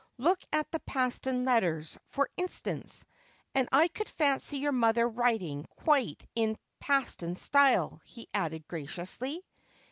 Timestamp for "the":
0.71-0.79, 6.53-6.59